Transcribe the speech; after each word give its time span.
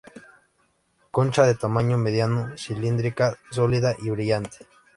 Concha 1.11 1.43
de 1.45 1.53
tamaño 1.53 1.95
mediano, 1.99 2.57
cilíndrica, 2.57 3.37
sólida 3.51 3.95
y 4.01 4.09
brillante. 4.09 4.65